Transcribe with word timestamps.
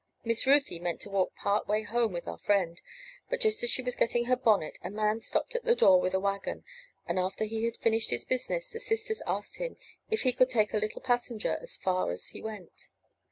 Miss 0.25 0.47
Ruthy 0.47 0.79
meant 0.79 0.99
to 1.01 1.11
walk 1.11 1.35
part 1.35 1.67
way 1.67 1.83
home 1.83 2.11
with 2.11 2.27
our 2.27 2.39
friend, 2.39 2.81
but 3.29 3.39
just 3.39 3.61
as 3.63 3.69
she 3.69 3.83
was 3.83 3.93
getting 3.93 4.25
her 4.25 4.35
bonnet 4.35 4.79
a 4.81 4.89
man 4.89 5.19
stopped 5.19 5.53
at 5.55 5.63
the 5.63 5.75
door 5.75 6.01
with 6.01 6.15
a 6.15 6.19
wagon, 6.19 6.63
and 7.05 7.19
after 7.19 7.45
he 7.45 7.65
had 7.65 7.77
finished 7.77 8.09
his 8.09 8.25
business 8.25 8.67
the 8.71 8.79
sisters 8.79 9.21
asked 9.27 9.57
him 9.57 9.77
if 10.09 10.23
he 10.23 10.33
could 10.33 10.49
take 10.49 10.73
a 10.73 10.77
little 10.79 11.01
passenger 11.01 11.55
as 11.61 11.75
far 11.75 12.09
as 12.09 12.29
he 12.29 12.41
went? 12.41 12.89